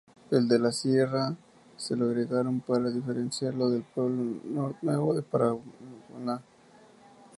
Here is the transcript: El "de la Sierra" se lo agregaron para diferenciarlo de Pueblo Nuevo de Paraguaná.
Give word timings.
El 0.31 0.47
"de 0.47 0.57
la 0.57 0.71
Sierra" 0.71 1.35
se 1.77 1.95
lo 1.95 2.05
agregaron 2.05 2.59
para 2.61 2.89
diferenciarlo 2.89 3.69
de 3.69 3.81
Pueblo 3.81 4.41
Nuevo 4.81 5.13
de 5.13 5.21
Paraguaná. 5.21 6.41